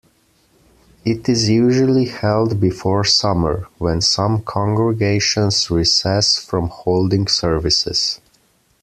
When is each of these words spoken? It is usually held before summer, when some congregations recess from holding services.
It 1.05 1.29
is 1.29 1.47
usually 1.49 2.05
held 2.05 2.59
before 2.59 3.03
summer, 3.03 3.67
when 3.77 4.01
some 4.01 4.41
congregations 4.41 5.69
recess 5.69 6.37
from 6.43 6.69
holding 6.69 7.27
services. 7.27 8.19